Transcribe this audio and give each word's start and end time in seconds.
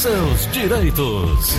seus 0.00 0.46
direitos. 0.50 1.58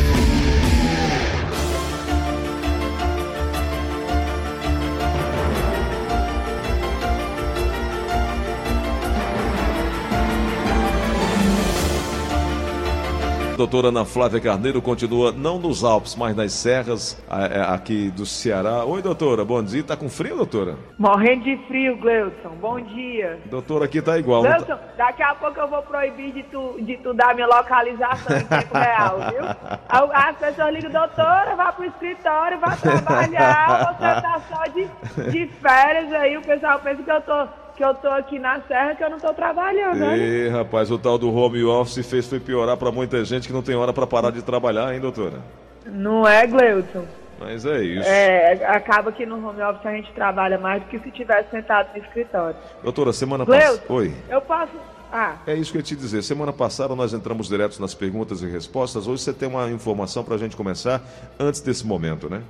Doutora 13.61 13.89
Ana 13.89 14.03
Flávia 14.05 14.41
Carneiro 14.41 14.81
continua 14.81 15.31
não 15.31 15.59
nos 15.59 15.83
Alpes, 15.83 16.15
mas 16.15 16.35
nas 16.35 16.51
serras 16.51 17.23
é, 17.29 17.61
aqui 17.61 18.09
do 18.09 18.25
Ceará. 18.25 18.83
Oi, 18.85 19.03
doutora, 19.03 19.45
bom 19.45 19.61
dia. 19.61 19.83
Tá 19.83 19.95
com 19.95 20.09
frio, 20.09 20.35
doutora? 20.35 20.77
Morrendo 20.97 21.43
de 21.43 21.57
frio, 21.67 21.95
Gleudson. 21.97 22.49
Bom 22.59 22.81
dia. 22.81 23.39
Doutora, 23.45 23.85
aqui 23.85 24.01
tá 24.01 24.17
igual. 24.17 24.41
Gleudson, 24.41 24.65
tá... 24.65 24.79
daqui 24.97 25.21
a 25.21 25.35
pouco 25.35 25.59
eu 25.59 25.67
vou 25.67 25.83
proibir 25.83 26.33
de 26.33 26.41
tu, 26.43 26.75
de 26.81 26.97
tu 26.97 27.13
dar 27.13 27.35
minha 27.35 27.45
localização 27.45 28.35
em 28.35 28.45
tempo 28.45 28.73
real, 28.73 29.17
viu? 29.29 30.09
As 30.11 30.37
pessoas 30.37 30.73
ligam, 30.73 30.89
doutora, 30.89 31.55
vá 31.55 31.71
pro 31.71 31.85
escritório, 31.85 32.59
vá 32.59 32.75
trabalhar, 32.75 33.93
você 33.93 34.21
tá 34.21 34.41
só 34.49 34.63
de, 34.71 35.31
de 35.31 35.47
férias 35.61 36.11
aí, 36.13 36.35
o 36.35 36.41
pessoal 36.41 36.79
pensa 36.79 37.03
que 37.03 37.11
eu 37.11 37.21
tô 37.21 37.47
que 37.75 37.83
eu 37.83 37.93
tô 37.95 38.07
aqui 38.07 38.39
na 38.39 38.61
serra 38.61 38.95
que 38.95 39.03
eu 39.03 39.09
não 39.09 39.19
tô 39.19 39.33
trabalhando, 39.33 39.99
né? 39.99 40.17
Ih, 40.17 40.49
rapaz, 40.49 40.91
o 40.91 40.97
tal 40.97 41.17
do 41.17 41.33
home 41.33 41.63
office 41.63 42.05
fez 42.07 42.27
foi 42.27 42.39
piorar 42.39 42.77
para 42.77 42.91
muita 42.91 43.23
gente 43.25 43.47
que 43.47 43.53
não 43.53 43.61
tem 43.61 43.75
hora 43.75 43.93
para 43.93 44.05
parar 44.07 44.31
de 44.31 44.41
trabalhar, 44.41 44.93
hein, 44.93 44.99
doutora? 44.99 45.39
Não 45.85 46.27
é, 46.27 46.45
Gleuton? 46.45 47.05
Mas 47.39 47.65
é 47.65 47.83
isso. 47.83 48.07
É, 48.07 48.65
acaba 48.67 49.11
que 49.11 49.25
no 49.25 49.35
home 49.35 49.61
office 49.63 49.85
a 49.85 49.91
gente 49.93 50.11
trabalha 50.13 50.59
mais 50.59 50.83
do 50.83 50.89
que 50.89 50.99
se 50.99 51.09
tivesse 51.09 51.49
sentado 51.49 51.89
no 51.91 51.97
escritório. 51.97 52.55
Doutora, 52.83 53.11
semana 53.11 53.45
passada. 53.45 53.81
Oi. 53.89 54.13
Eu 54.29 54.41
posso. 54.41 54.73
Ah. 55.11 55.37
É 55.47 55.55
isso 55.55 55.71
que 55.71 55.77
eu 55.77 55.81
ia 55.81 55.85
te 55.85 55.95
dizer. 55.95 56.21
Semana 56.21 56.53
passada 56.53 56.95
nós 56.95 57.13
entramos 57.13 57.47
direto 57.49 57.81
nas 57.81 57.95
perguntas 57.95 58.43
e 58.43 58.47
respostas. 58.47 59.07
Hoje 59.07 59.23
você 59.23 59.33
tem 59.33 59.49
uma 59.49 59.69
informação 59.71 60.23
para 60.23 60.35
a 60.35 60.37
gente 60.37 60.55
começar 60.55 61.01
antes 61.39 61.61
desse 61.61 61.85
momento, 61.85 62.29
né? 62.29 62.43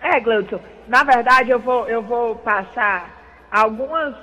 É, 0.00 0.18
Gleuton. 0.18 0.58
Na 0.88 1.04
verdade, 1.04 1.50
eu 1.50 1.60
vou, 1.60 1.88
eu 1.88 2.02
vou 2.02 2.34
passar 2.34 3.21
algumas, 3.52 4.14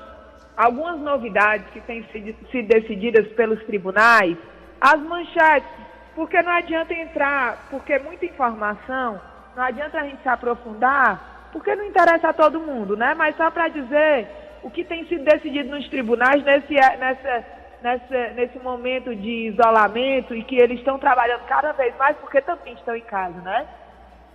algumas 0.58 0.99
novidades 0.99 1.67
que 1.72 1.80
têm 1.81 2.03
sido, 2.11 2.67
decididas 2.67 3.27
pelos 3.33 3.63
tribunais, 3.66 4.36
as 4.81 4.99
manchetes, 5.02 5.69
porque 6.16 6.41
não 6.41 6.52
adianta 6.52 6.94
entrar, 6.94 7.67
porque 7.69 7.94
é 7.94 7.99
muita 7.99 8.25
informação, 8.25 9.21
não 9.55 9.63
adianta 9.63 9.99
a 9.99 10.03
gente 10.03 10.21
se 10.23 10.27
aprofundar, 10.30 11.49
porque 11.52 11.75
não 11.75 11.86
interessa 11.86 12.30
a 12.30 12.33
todo 12.33 12.59
mundo, 12.59 12.97
né? 12.97 13.13
Mas 13.13 13.38
só 13.38 13.52
para 13.52 13.67
dizer 13.67 14.27
o 14.63 14.69
que 14.69 14.83
tem 14.83 15.05
sido 15.05 15.23
decidido 15.23 15.69
nos 15.69 15.88
tribunais 15.88 16.43
nesse, 16.43 16.73
nessa, 16.73 17.45
nessa, 17.81 18.33
nesse 18.33 18.59
momento 18.59 19.16
de 19.16 19.47
isolamento 19.47 20.36
e 20.36 20.43
que 20.43 20.58
eles 20.58 20.80
estão 20.80 20.97
trabalhando 20.97 21.45
cada 21.45 21.71
vez 21.73 21.95
mais 21.97 22.17
porque 22.17 22.41
também 22.41 22.73
estão 22.73 22.95
em 22.95 23.02
casa, 23.02 23.39
né? 23.41 23.67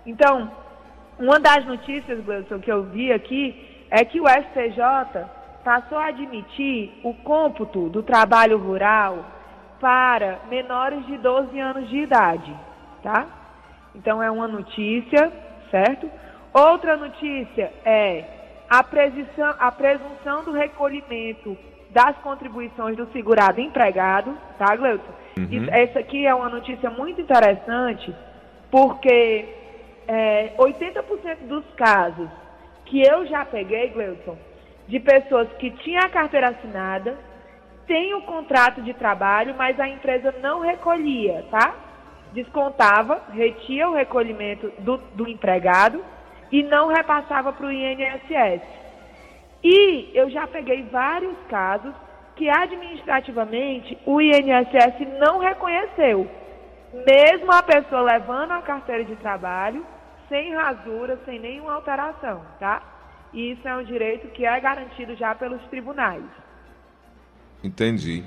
Então, 0.05 0.51
uma 1.19 1.39
das 1.39 1.65
notícias, 1.65 2.23
Gleison, 2.23 2.59
que 2.59 2.71
eu 2.71 2.83
vi 2.83 3.11
aqui 3.11 3.74
é 3.89 4.03
que 4.03 4.19
o 4.19 4.27
STJ 4.27 5.25
passou 5.63 5.97
a 5.97 6.07
admitir 6.07 6.93
o 7.03 7.13
cômputo 7.13 7.89
do 7.89 8.03
trabalho 8.03 8.57
rural 8.57 9.25
para 9.79 10.39
menores 10.49 11.05
de 11.05 11.17
12 11.17 11.59
anos 11.59 11.89
de 11.89 11.97
idade, 11.97 12.55
tá? 13.01 13.25
Então 13.95 14.21
é 14.21 14.29
uma 14.29 14.47
notícia, 14.47 15.31
certo? 15.71 16.09
Outra 16.53 16.95
notícia 16.95 17.71
é 17.83 18.23
a 18.69 18.83
presunção, 18.83 19.55
a 19.59 19.71
presunção 19.71 20.43
do 20.43 20.51
recolhimento 20.51 21.57
das 21.91 22.15
contribuições 22.17 22.97
do 22.97 23.11
segurado 23.11 23.61
empregado, 23.61 24.37
tá, 24.57 24.75
Gleuton? 24.75 25.13
Uhum. 25.37 25.67
Essa 25.71 25.99
aqui 25.99 26.25
é 26.25 26.33
uma 26.33 26.49
notícia 26.49 26.89
muito 26.89 27.21
interessante, 27.21 28.13
porque 28.69 29.45
é, 30.07 30.53
80% 30.57 31.47
dos 31.47 31.65
casos 31.75 32.29
que 32.85 33.01
eu 33.01 33.25
já 33.25 33.43
peguei, 33.45 33.89
Gleuton, 33.89 34.37
de 34.87 34.99
pessoas 34.99 35.47
que 35.53 35.71
tinham 35.71 36.03
a 36.03 36.09
carteira 36.09 36.49
assinada, 36.49 37.17
têm 37.87 38.13
o 38.13 38.21
contrato 38.21 38.81
de 38.81 38.93
trabalho, 38.93 39.55
mas 39.57 39.79
a 39.79 39.87
empresa 39.87 40.33
não 40.41 40.61
recolhia, 40.61 41.45
tá? 41.49 41.75
Descontava, 42.33 43.21
retia 43.31 43.89
o 43.89 43.95
recolhimento 43.95 44.71
do, 44.79 44.97
do 45.13 45.27
empregado 45.27 46.03
e 46.51 46.63
não 46.63 46.87
repassava 46.87 47.53
para 47.53 47.65
o 47.65 47.71
INSS. 47.71 48.61
E 49.63 50.11
eu 50.13 50.29
já 50.29 50.45
peguei 50.45 50.83
vários 50.83 51.35
casos 51.49 51.93
que 52.35 52.49
administrativamente 52.49 53.97
o 54.05 54.21
INSS 54.21 55.07
não 55.19 55.39
reconheceu. 55.39 56.27
Mesmo 57.05 57.51
a 57.51 57.63
pessoa 57.63 58.01
levando 58.01 58.51
a 58.51 58.61
carteira 58.61 59.03
de 59.03 59.15
trabalho, 59.15 59.85
sem 60.29 60.53
rasura, 60.53 61.19
sem 61.25 61.39
nenhuma 61.39 61.73
alteração, 61.73 62.41
tá? 62.59 62.81
E 63.33 63.51
isso 63.51 63.67
é 63.67 63.75
um 63.75 63.83
direito 63.83 64.27
que 64.29 64.45
é 64.45 64.59
garantido 64.59 65.15
já 65.15 65.35
pelos 65.35 65.61
tribunais. 65.63 66.23
Entendi. 67.63 68.23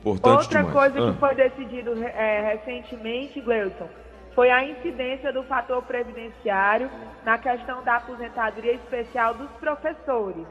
Importante 0.00 0.36
Outra 0.36 0.58
demais. 0.58 0.74
coisa 0.74 1.08
ah. 1.08 1.12
que 1.12 1.18
foi 1.18 1.34
decidido 1.34 2.04
é, 2.04 2.52
recentemente, 2.54 3.40
Gleuton, 3.40 3.88
foi 4.34 4.50
a 4.50 4.64
incidência 4.64 5.32
do 5.32 5.42
fator 5.44 5.82
previdenciário 5.82 6.90
na 7.24 7.38
questão 7.38 7.82
da 7.84 7.96
aposentadoria 7.96 8.74
especial 8.74 9.34
dos 9.34 9.50
professores. 9.52 10.46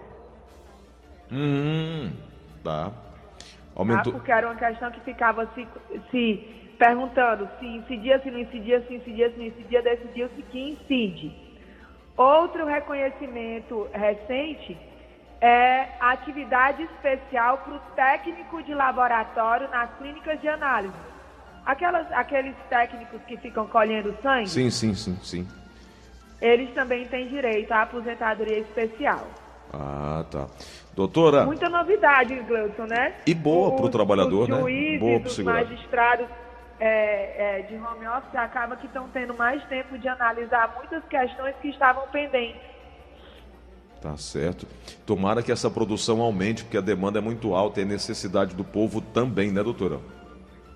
Hum, 1.32 2.12
tá. 2.64 2.92
Aumentou. 3.76 4.14
Tá? 4.14 4.18
Porque 4.18 4.32
era 4.32 4.48
uma 4.48 4.56
questão 4.56 4.90
que 4.92 5.02
ficava 5.02 5.48
se, 5.54 5.68
se 6.10 6.63
perguntando 6.78 7.48
se 7.60 7.66
incidia, 7.66 8.20
se 8.20 8.30
não 8.30 8.40
incidia, 8.40 8.82
se 8.88 8.94
incidia, 8.96 9.30
se 9.30 9.38
não 9.38 9.46
incidia, 9.46 9.82
decidiu-se 9.82 10.42
que 10.44 10.72
incide. 10.72 11.36
Outro 12.16 12.66
reconhecimento 12.66 13.88
recente 13.94 14.78
é 15.42 15.90
a 16.00 16.12
atividade 16.12 16.84
especial 16.84 17.58
para 17.60 17.76
o 17.76 17.80
técnico 17.96 18.62
de 18.64 18.74
laboratório 18.74 19.70
nas 19.70 19.90
clínicas 19.98 20.40
de 20.40 20.48
análise. 20.48 20.94
Aquelas, 21.66 22.12
aqueles 22.12 22.56
técnicos 22.70 23.22
que 23.24 23.38
ficam 23.38 23.66
colhendo 23.68 24.16
sangue? 24.22 24.50
Sim, 24.50 24.70
sim, 24.70 24.94
sim, 24.94 25.18
sim. 25.24 25.48
Eles 26.42 26.74
também 26.74 27.08
têm 27.08 27.28
direito 27.28 27.72
à 27.72 27.84
aposentadoria 27.84 28.60
especial. 28.60 29.26
Ah, 29.74 30.26
tá. 30.30 30.48
Doutora. 30.94 31.46
Muita 31.46 31.68
novidade, 31.68 32.36
Gleuton, 32.42 32.86
né? 32.86 33.16
E 33.26 33.34
boa 33.34 33.76
para 33.76 33.86
o 33.86 33.90
trabalhador, 33.90 34.48
né? 34.48 34.58
Boa 35.00 35.20
para 35.20 35.30
os 35.30 35.40
magistrados 35.40 36.28
é, 36.86 37.60
é, 37.60 37.62
de 37.62 37.76
home 37.76 38.06
office 38.06 38.36
acaba 38.36 38.76
que 38.76 38.88
estão 38.88 39.08
tendo 39.14 39.34
mais 39.34 39.64
tempo 39.68 39.98
de 39.98 40.06
analisar 40.06 40.76
muitas 40.76 41.02
questões 41.06 41.56
que 41.62 41.70
estavam 41.70 42.06
pendentes. 42.10 42.62
Tá 44.02 44.18
certo. 44.18 44.68
Tomara 45.06 45.42
que 45.42 45.50
essa 45.50 45.72
produção 45.72 46.20
aumente, 46.20 46.66
porque 46.66 46.76
a 46.76 46.82
demanda 46.82 47.20
é 47.20 47.22
muito 47.22 47.56
alta 47.56 47.80
e 47.80 47.84
a 47.84 47.86
necessidade 47.86 48.54
do 48.54 48.66
povo 48.66 49.00
também, 49.00 49.50
né, 49.50 49.64
doutora? 49.64 50.02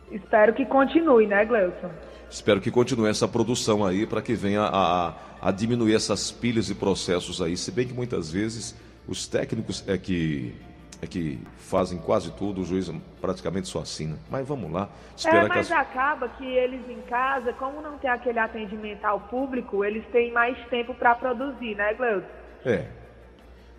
Espero 0.09 0.53
que 0.53 0.65
continue, 0.65 1.27
né, 1.27 1.43
Gleuton? 1.43 1.89
Espero 2.29 2.61
que 2.61 2.71
continue 2.71 3.09
essa 3.09 3.27
produção 3.27 3.85
aí 3.85 4.07
para 4.07 4.21
que 4.21 4.33
venha 4.33 4.61
a, 4.61 5.09
a, 5.09 5.13
a, 5.41 5.51
diminuir 5.51 5.93
essas 5.93 6.31
pilhas 6.31 6.69
e 6.69 6.75
processos 6.75 7.41
aí. 7.41 7.57
Se 7.57 7.69
bem 7.69 7.85
que 7.85 7.93
muitas 7.93 8.31
vezes 8.31 8.73
os 9.05 9.27
técnicos 9.27 9.83
é 9.85 9.97
que 9.97 10.55
é 11.01 11.07
que 11.07 11.39
fazem 11.57 11.99
quase 11.99 12.31
tudo, 12.31 12.61
o 12.61 12.65
juiz 12.65 12.91
praticamente 13.21 13.67
só 13.67 13.79
assina. 13.79 14.17
Mas 14.29 14.47
vamos 14.47 14.71
lá. 14.71 14.89
É, 15.25 15.47
mas 15.47 15.71
as... 15.71 15.79
acaba 15.79 16.27
que 16.29 16.45
eles 16.45 16.87
em 16.89 17.01
casa, 17.01 17.53
como 17.53 17.81
não 17.81 17.97
tem 17.97 18.09
aquele 18.09 18.39
atendimento 18.39 19.05
ao 19.05 19.19
público, 19.19 19.83
eles 19.83 20.05
têm 20.07 20.31
mais 20.31 20.57
tempo 20.69 20.93
para 20.93 21.15
produzir, 21.15 21.75
né, 21.75 21.93
Gleudo? 21.93 22.25
É. 22.65 22.85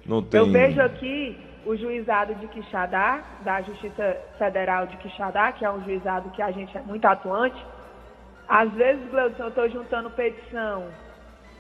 Não 0.07 0.23
tem... 0.23 0.41
Eu 0.41 0.51
vejo 0.51 0.81
aqui 0.81 1.39
o 1.67 1.77
juizado 1.77 2.35
de 2.37 2.47
Quixadá, 2.49 3.23
da 3.43 3.61
Justiça 3.63 4.17
Federal 4.39 4.87
de 4.87 4.97
Quixadá, 4.99 5.53
que 5.53 5.65
é 5.65 5.71
um 5.71 5.83
juizado 5.85 6.31
que 6.31 6.41
a 6.41 6.51
gente 6.51 6.77
é 6.77 6.81
muito 6.81 7.05
atuante. 7.05 7.63
Às 8.49 8.73
vezes, 8.73 9.07
Gleudo, 9.11 9.35
eu 9.39 9.49
estou 9.49 9.69
juntando 9.69 10.09
petição 10.11 10.87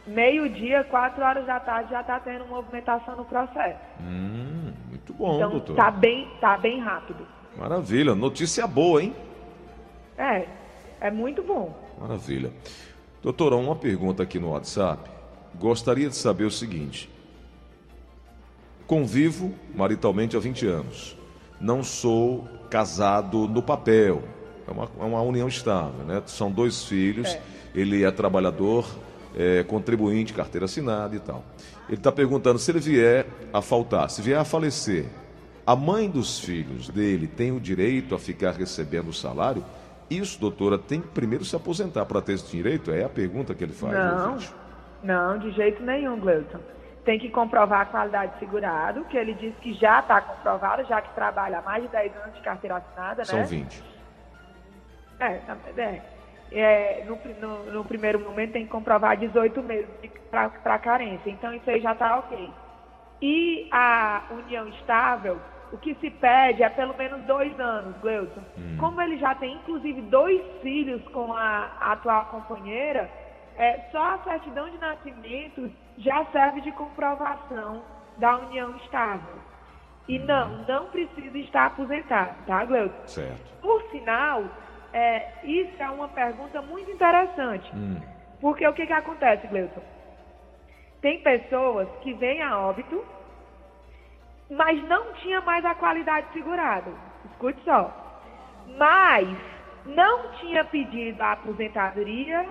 meio-dia, 0.06 0.84
quatro 0.84 1.22
horas 1.22 1.44
da 1.46 1.60
tarde, 1.60 1.90
já 1.90 2.00
está 2.00 2.18
tendo 2.20 2.46
movimentação 2.46 3.16
no 3.16 3.24
processo. 3.24 3.78
Hum, 4.00 4.72
muito 5.08 5.12
bom, 5.14 5.36
então, 5.36 5.50
doutor. 5.50 5.76
Tá 5.76 5.90
bem, 5.90 6.28
tá 6.40 6.58
bem 6.58 6.80
rápido. 6.80 7.26
Maravilha, 7.56 8.14
notícia 8.14 8.66
boa, 8.66 9.02
hein? 9.02 9.14
É, 10.16 10.46
é 11.00 11.10
muito 11.10 11.42
bom. 11.42 11.74
Maravilha. 11.98 12.52
Doutora, 13.22 13.56
uma 13.56 13.74
pergunta 13.74 14.22
aqui 14.22 14.38
no 14.38 14.50
WhatsApp. 14.50 15.10
Gostaria 15.54 16.08
de 16.08 16.16
saber 16.16 16.44
o 16.44 16.50
seguinte. 16.50 17.10
Convivo 18.86 19.54
maritalmente 19.74 20.36
há 20.36 20.40
20 20.40 20.66
anos. 20.66 21.16
Não 21.60 21.82
sou 21.82 22.46
casado 22.70 23.48
no 23.48 23.62
papel. 23.62 24.22
É 24.66 24.70
uma, 24.70 24.88
é 25.00 25.04
uma 25.04 25.22
união 25.22 25.48
estável, 25.48 26.04
né? 26.04 26.22
São 26.26 26.50
dois 26.50 26.84
filhos. 26.84 27.28
É. 27.28 27.42
Ele 27.74 28.04
é 28.04 28.10
trabalhador, 28.10 28.86
é, 29.36 29.62
contribuinte, 29.64 30.32
carteira 30.32 30.64
assinada 30.64 31.14
e 31.14 31.20
tal. 31.20 31.44
Ele 31.88 31.96
está 31.96 32.12
perguntando 32.12 32.58
se 32.58 32.70
ele 32.70 32.80
vier 32.80 33.26
a 33.52 33.62
faltar, 33.62 34.10
se 34.10 34.20
vier 34.20 34.38
a 34.38 34.44
falecer, 34.44 35.06
a 35.66 35.76
mãe 35.76 36.08
dos 36.08 36.38
filhos 36.38 36.88
dele 36.88 37.26
tem 37.26 37.52
o 37.52 37.60
direito 37.60 38.14
a 38.14 38.18
ficar 38.18 38.52
recebendo 38.52 39.08
o 39.08 39.12
salário? 39.12 39.64
Isso, 40.08 40.40
doutora, 40.40 40.78
tem 40.78 41.00
que 41.00 41.08
primeiro 41.08 41.44
se 41.44 41.54
aposentar 41.54 42.06
para 42.06 42.22
ter 42.22 42.32
esse 42.32 42.50
direito? 42.50 42.90
É 42.90 43.04
a 43.04 43.08
pergunta 43.08 43.54
que 43.54 43.64
ele 43.64 43.74
faz. 43.74 43.92
Não, 43.92 44.32
ouvinte. 44.32 44.54
não, 45.02 45.38
de 45.38 45.50
jeito 45.52 45.82
nenhum, 45.82 46.18
Gleuton. 46.18 46.58
Tem 47.04 47.18
que 47.18 47.28
comprovar 47.28 47.82
a 47.82 47.84
qualidade 47.86 48.32
de 48.34 48.38
segurado, 48.38 49.04
que 49.04 49.16
ele 49.16 49.34
diz 49.34 49.54
que 49.56 49.74
já 49.74 50.00
está 50.00 50.20
comprovado, 50.20 50.84
já 50.86 51.02
que 51.02 51.14
trabalha 51.14 51.58
há 51.58 51.62
mais 51.62 51.82
de 51.82 51.88
10 51.90 52.16
anos 52.16 52.34
de 52.34 52.40
carteira 52.40 52.76
assinada, 52.76 53.24
São 53.24 53.38
né? 53.40 53.44
20. 53.44 53.84
É, 55.20 55.40
é. 55.76 56.02
É 56.52 57.04
no, 57.06 57.18
no, 57.40 57.72
no, 57.72 57.84
primeiro 57.84 58.18
momento 58.20 58.52
tem 58.52 58.64
que 58.64 58.70
comprovar 58.70 59.16
18 59.16 59.62
meses 59.62 59.88
para 60.30 60.78
carência. 60.78 61.30
Então 61.30 61.52
isso 61.52 61.68
aí 61.68 61.80
já 61.80 61.92
está 61.92 62.18
ok. 62.18 62.50
E 63.20 63.68
a 63.72 64.22
união 64.30 64.68
estável, 64.68 65.40
o 65.72 65.78
que 65.78 65.94
se 65.96 66.10
pede 66.10 66.62
é 66.62 66.68
pelo 66.68 66.96
menos 66.96 67.22
dois 67.24 67.58
anos, 67.58 67.96
Gleuton. 68.00 68.42
Hum. 68.56 68.76
Como 68.78 69.00
ele 69.00 69.18
já 69.18 69.34
tem 69.34 69.54
inclusive 69.54 70.00
dois 70.02 70.40
filhos 70.62 71.02
com 71.08 71.32
a, 71.32 71.70
a 71.80 71.92
atual 71.92 72.26
companheira, 72.26 73.10
é, 73.56 73.80
só 73.90 74.14
a 74.14 74.18
certidão 74.18 74.70
de 74.70 74.78
nascimento 74.78 75.70
já 75.98 76.24
serve 76.26 76.60
de 76.60 76.72
comprovação 76.72 77.82
da 78.16 78.36
união 78.36 78.76
estável. 78.76 79.36
E 80.06 80.18
hum. 80.18 80.24
não, 80.24 80.64
não 80.66 80.86
precisa 80.86 81.36
estar 81.38 81.66
aposentado, 81.66 82.34
tá, 82.46 82.64
Gleuton? 82.64 83.06
Certo. 83.06 83.60
Por 83.60 83.82
sinal, 83.90 84.44
é, 84.92 85.32
isso 85.44 85.82
é 85.82 85.90
uma 85.90 86.08
pergunta 86.08 86.62
muito 86.62 86.90
interessante. 86.90 87.70
Hum. 87.74 88.00
Porque 88.40 88.66
o 88.66 88.72
que, 88.72 88.86
que 88.86 88.92
acontece, 88.92 89.46
Gleuton? 89.48 89.82
Tem 91.00 91.20
pessoas 91.22 91.88
que 92.02 92.12
vêm 92.14 92.42
a 92.42 92.58
óbito, 92.58 93.04
mas 94.50 94.82
não 94.88 95.12
tinha 95.14 95.40
mais 95.40 95.64
a 95.64 95.74
qualidade 95.74 96.26
segurada. 96.32 96.90
Escute 97.30 97.60
só. 97.64 98.22
Mas 98.76 99.28
não 99.86 100.32
tinha 100.32 100.64
pedido 100.64 101.20
a 101.22 101.32
aposentadoria, 101.32 102.46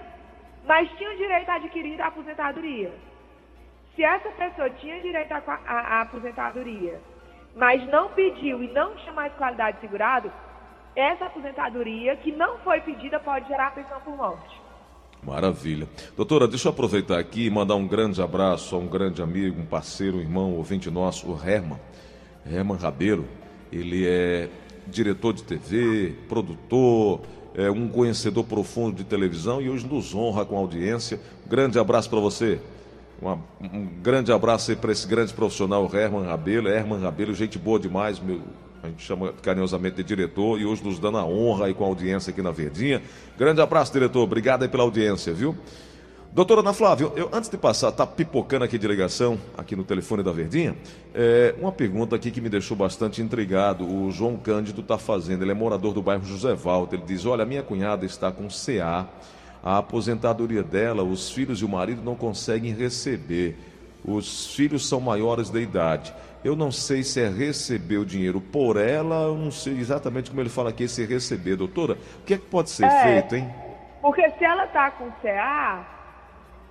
mas 0.65 0.89
tinha 0.91 1.11
o 1.11 1.17
direito 1.17 1.49
a 1.49 1.55
adquirir 1.55 2.01
a 2.01 2.07
aposentadoria. 2.07 2.91
Se 3.95 4.03
essa 4.03 4.29
pessoa 4.29 4.69
tinha 4.71 5.01
direito 5.01 5.31
à 5.31 6.01
aposentadoria, 6.01 6.99
mas 7.55 7.83
não 7.87 8.09
pediu 8.09 8.63
e 8.63 8.67
não 8.67 8.95
tinha 8.95 9.13
mais 9.13 9.33
qualidade 9.33 9.79
segurada, 9.79 10.31
essa 10.97 11.25
aposentadoria 11.25 12.15
que 12.17 12.31
não 12.31 12.57
foi 12.59 12.81
pedida 12.81 13.19
pode 13.19 13.47
gerar 13.47 13.69
pensão 13.75 13.99
por 14.01 14.17
morte. 14.17 14.59
Maravilha. 15.21 15.87
Doutora, 16.15 16.47
deixa 16.47 16.67
eu 16.67 16.71
aproveitar 16.71 17.19
aqui 17.19 17.45
e 17.45 17.49
mandar 17.51 17.75
um 17.75 17.87
grande 17.87 18.19
abraço 18.19 18.75
a 18.75 18.79
um 18.79 18.87
grande 18.87 19.21
amigo, 19.21 19.61
um 19.61 19.65
parceiro, 19.65 20.17
um 20.17 20.21
irmão, 20.21 20.53
um 20.53 20.57
ouvinte 20.57 20.89
nosso, 20.89 21.31
o 21.31 21.39
Herman. 21.39 21.79
Herman 22.45 22.77
Rabeiro. 22.77 23.25
Ele 23.71 24.07
é 24.07 24.49
diretor 24.87 25.33
de 25.33 25.43
TV, 25.43 26.15
produtor, 26.27 27.21
é 27.53 27.69
um 27.69 27.89
conhecedor 27.89 28.45
profundo 28.45 28.95
de 28.95 29.03
televisão 29.03 29.61
e 29.61 29.69
hoje 29.69 29.85
nos 29.85 30.15
honra 30.15 30.45
com 30.45 30.55
a 30.55 30.59
audiência. 30.59 31.19
Um 31.45 31.49
grande 31.49 31.77
abraço 31.77 32.09
para 32.09 32.19
você. 32.19 32.59
Uma, 33.21 33.39
um 33.59 33.85
grande 34.01 34.31
abraço 34.31 34.71
aí 34.71 34.77
para 34.77 34.91
esse 34.91 35.07
grande 35.07 35.33
profissional, 35.33 35.89
Herman 35.93 36.25
Rabelo. 36.25 36.69
Herman 36.69 37.01
Rabelo, 37.01 37.33
gente 37.35 37.59
boa 37.59 37.79
demais, 37.79 38.19
meu 38.19 38.41
a 38.83 38.87
gente 38.87 39.03
chama 39.03 39.33
carinhosamente 39.41 39.97
de 39.97 40.03
diretor 40.03 40.59
e 40.59 40.65
hoje 40.65 40.83
nos 40.83 40.99
dando 40.99 41.17
a 41.17 41.25
honra 41.25 41.65
aí 41.65 41.73
com 41.73 41.83
a 41.83 41.87
audiência 41.87 42.31
aqui 42.31 42.41
na 42.41 42.51
Verdinha. 42.51 43.01
Grande 43.37 43.61
abraço, 43.61 43.91
diretor. 43.91 44.21
Obrigado 44.21 44.63
aí 44.63 44.69
pela 44.69 44.83
audiência, 44.83 45.33
viu? 45.33 45.55
Doutora 46.33 46.61
Ana 46.61 46.71
Flávia, 46.71 47.11
eu, 47.15 47.29
antes 47.33 47.49
de 47.49 47.57
passar, 47.57 47.91
tá 47.91 48.05
pipocando 48.05 48.63
aqui 48.63 48.77
de 48.77 48.87
ligação, 48.87 49.39
aqui 49.57 49.75
no 49.75 49.83
telefone 49.83 50.21
da 50.21 50.31
Verdinha, 50.31 50.75
é, 51.15 51.55
uma 51.59 51.71
pergunta 51.71 52.15
aqui 52.15 52.29
que 52.29 52.39
me 52.39 52.47
deixou 52.47 52.77
bastante 52.77 53.21
intrigado. 53.21 53.83
O 53.83 54.11
João 54.11 54.37
Cândido 54.37 54.81
está 54.81 54.99
fazendo, 54.99 55.43
ele 55.43 55.49
é 55.49 55.55
morador 55.55 55.93
do 55.93 56.01
bairro 56.01 56.23
José 56.25 56.53
Valdo. 56.53 56.93
Ele 56.93 57.03
diz: 57.07 57.25
Olha, 57.25 57.43
minha 57.43 57.63
cunhada 57.63 58.05
está 58.05 58.31
com 58.31 58.47
CA, 58.49 59.07
a 59.63 59.79
aposentadoria 59.79 60.61
dela, 60.61 61.01
os 61.01 61.31
filhos 61.31 61.61
e 61.61 61.65
o 61.65 61.69
marido 61.69 62.03
não 62.03 62.13
conseguem 62.13 62.71
receber. 62.71 63.57
Os 64.05 64.53
filhos 64.53 64.87
são 64.87 65.01
maiores 65.01 65.49
de 65.49 65.59
idade. 65.59 66.13
Eu 66.47 66.55
não 66.55 66.71
sei 66.71 67.03
se 67.03 67.21
é 67.21 67.27
receber 67.27 67.97
o 67.97 68.05
dinheiro 68.05 68.39
por 68.39 68.77
ela, 68.77 69.23
eu 69.23 69.35
não 69.35 69.51
sei 69.51 69.73
exatamente 69.73 70.29
como 70.29 70.41
ele 70.41 70.47
fala 70.47 70.69
aqui, 70.69 70.87
se 70.87 71.03
é 71.03 71.05
receber, 71.05 71.57
doutora. 71.57 71.97
O 72.21 72.23
que 72.23 72.35
é 72.35 72.37
que 72.37 72.45
pode 72.45 72.69
ser 72.69 72.85
é, 72.85 73.03
feito, 73.03 73.35
hein? 73.35 73.53
Porque 74.01 74.31
se 74.31 74.45
ela 74.45 74.63
está 74.63 74.89
com 74.91 75.11
CA, 75.21 75.85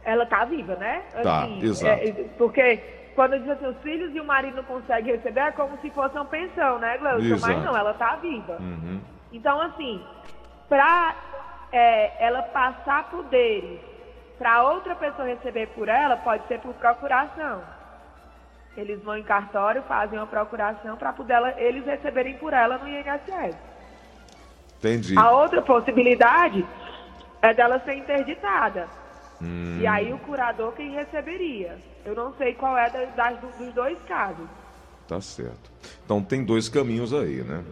ela 0.03 0.25
está 0.25 0.47
viva, 0.47 0.77
né? 0.77 1.03
Tá, 1.23 1.43
assim, 1.43 1.63
exato. 1.63 2.03
É, 2.09 2.13
porque 2.39 2.77
quando 3.15 3.39
diz 3.39 3.51
assim, 3.51 3.67
os 3.67 3.77
filhos 3.83 4.15
e 4.15 4.19
o 4.21 4.25
marido 4.25 4.57
não 4.57 4.65
conseguem 4.65 5.15
receber, 5.15 5.41
é 5.41 5.53
como 5.53 5.79
se 5.83 5.91
fosse 5.91 6.15
uma 6.15 6.25
pensão, 6.25 6.79
né, 6.79 6.97
Glaucio? 6.97 7.39
Mas 7.39 7.63
não, 7.63 7.77
ela 7.77 7.91
está 7.91 8.17
viva. 8.17 8.57
Uhum. 8.59 8.99
Então, 9.31 9.61
assim, 9.61 10.03
para 10.71 11.15
é, 11.71 12.27
ela 12.27 12.41
passar 12.45 13.11
poderes 13.11 13.79
para 14.39 14.63
outra 14.63 14.95
pessoa 14.95 15.29
receber 15.29 15.67
por 15.75 15.87
ela, 15.87 16.17
pode 16.17 16.47
ser 16.49 16.61
por 16.61 16.73
procuração. 16.73 17.76
Eles 18.77 19.03
vão 19.03 19.17
em 19.17 19.23
cartório, 19.23 19.83
fazem 19.85 20.19
uma 20.19 20.27
procuração 20.27 20.97
para 20.97 21.15
eles 21.59 21.85
receberem 21.87 22.37
por 22.37 22.53
ela 22.53 22.77
no 22.77 22.87
INSS. 22.87 23.57
Entendi. 24.79 25.19
A 25.19 25.31
outra 25.31 25.63
possibilidade 25.63 26.65
é 27.41 27.55
dela 27.55 27.81
ser 27.81 27.95
interditada. 27.95 28.87
Hum. 29.41 29.79
E 29.81 29.87
aí 29.87 30.13
o 30.13 30.19
curador 30.19 30.73
quem 30.73 30.91
receberia. 30.91 31.79
Eu 32.05 32.15
não 32.15 32.35
sei 32.35 32.55
qual 32.55 32.77
é 32.77 32.91
das, 32.91 33.15
das, 33.15 33.41
dos 33.41 33.73
dois 33.73 33.99
casos. 34.07 34.47
Tá 35.09 35.21
certo. 35.21 35.71
Então 36.05 36.23
tem 36.23 36.45
dois 36.45 36.69
caminhos 36.69 37.15
aí, 37.15 37.43
né? 37.43 37.65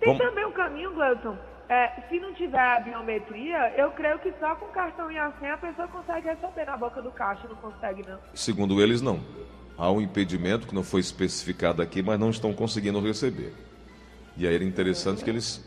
Tem 0.00 0.08
Vamos... 0.08 0.22
também 0.22 0.44
um 0.44 0.52
caminho, 0.52 0.92
Gleuton. 0.92 1.36
É, 1.66 1.88
se 2.10 2.20
não 2.20 2.34
tiver 2.34 2.60
a 2.60 2.80
biometria, 2.80 3.72
eu 3.76 3.90
creio 3.92 4.18
que 4.18 4.32
só 4.38 4.54
com 4.56 4.66
cartão 4.66 5.10
e 5.10 5.18
a 5.18 5.32
senha 5.40 5.54
a 5.54 5.58
pessoa 5.58 5.88
consegue 5.88 6.28
receber 6.28 6.66
na 6.66 6.76
boca 6.76 7.00
do 7.00 7.10
caixa, 7.10 7.48
não 7.48 7.56
consegue 7.56 8.04
não. 8.06 8.18
Segundo 8.34 8.82
eles, 8.82 9.00
não 9.00 9.18
há 9.76 9.90
um 9.90 10.00
impedimento 10.00 10.66
que 10.66 10.74
não 10.74 10.82
foi 10.82 11.00
especificado 11.00 11.82
aqui, 11.82 12.02
mas 12.02 12.18
não 12.18 12.30
estão 12.30 12.52
conseguindo 12.52 13.00
receber. 13.00 13.52
E 14.36 14.46
aí 14.46 14.54
era 14.54 14.64
interessante 14.64 15.22
que 15.22 15.30
eles. 15.30 15.64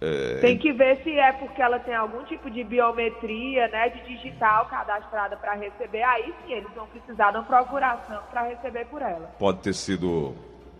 É... 0.00 0.38
Tem 0.40 0.56
que 0.56 0.72
ver 0.72 1.02
se 1.02 1.10
é 1.18 1.32
porque 1.32 1.60
ela 1.60 1.80
tem 1.80 1.94
algum 1.94 2.22
tipo 2.24 2.48
de 2.50 2.62
biometria, 2.62 3.66
né, 3.68 3.88
de 3.88 4.16
digital 4.16 4.66
cadastrada 4.66 5.36
para 5.36 5.54
receber. 5.54 6.02
Aí 6.02 6.32
sim 6.44 6.52
eles 6.52 6.72
vão 6.74 6.86
precisar 6.86 7.32
de 7.32 7.38
uma 7.38 7.44
procuração 7.44 8.22
para 8.30 8.42
receber 8.42 8.86
por 8.86 9.02
ela. 9.02 9.34
Pode 9.38 9.58
ter 9.58 9.74
sido 9.74 10.36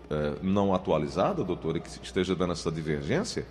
é, 0.08 0.38
não 0.40 0.72
atualizada, 0.72 1.42
doutora, 1.42 1.80
que 1.80 1.88
esteja 1.88 2.36
dando 2.36 2.52
essa 2.52 2.70
divergência? 2.70 3.44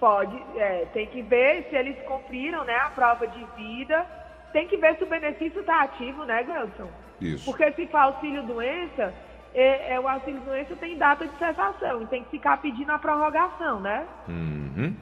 Pode, 0.00 0.36
é, 0.56 0.86
tem 0.86 1.06
que 1.06 1.22
ver 1.22 1.68
se 1.68 1.76
eles 1.76 1.96
cumpriram 2.06 2.64
né, 2.64 2.74
a 2.74 2.90
prova 2.90 3.26
de 3.26 3.44
vida. 3.56 4.04
Tem 4.52 4.68
que 4.68 4.76
ver 4.76 4.96
se 4.96 5.04
o 5.04 5.06
benefício 5.06 5.60
está 5.60 5.82
ativo, 5.82 6.24
né, 6.24 6.44
Gelson? 6.44 6.88
Isso. 7.20 7.44
Porque 7.44 7.72
se 7.72 7.86
for 7.86 7.98
auxílio-doença, 7.98 9.14
é, 9.54 9.94
é, 9.94 10.00
o 10.00 10.08
auxílio-doença 10.08 10.74
tem 10.76 10.96
data 10.96 11.26
de 11.26 11.36
cessação 11.38 12.02
e 12.02 12.06
tem 12.06 12.24
que 12.24 12.30
ficar 12.30 12.60
pedindo 12.60 12.90
a 12.90 12.98
prorrogação, 12.98 13.80
né? 13.80 14.04
Uhum. 14.28 14.94